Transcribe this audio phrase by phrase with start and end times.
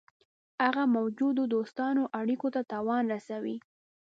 [0.65, 3.57] هغه موجودو دوستانه اړېکو ته تاوان رسوي.